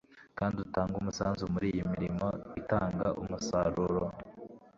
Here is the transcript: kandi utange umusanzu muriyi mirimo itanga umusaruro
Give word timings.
kandi 0.37 0.57
utange 0.65 0.93
umusanzu 0.97 1.43
muriyi 1.53 1.81
mirimo 1.93 2.27
itanga 2.61 3.07
umusaruro 3.21 4.03